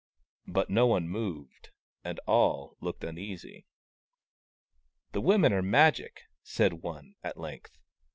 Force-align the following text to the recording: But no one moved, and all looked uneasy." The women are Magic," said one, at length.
But 0.47 0.71
no 0.71 0.87
one 0.87 1.07
moved, 1.07 1.69
and 2.03 2.19
all 2.25 2.75
looked 2.81 3.03
uneasy." 3.03 3.67
The 5.13 5.21
women 5.21 5.53
are 5.53 5.61
Magic," 5.61 6.23
said 6.41 6.81
one, 6.81 7.13
at 7.23 7.37
length. 7.39 7.77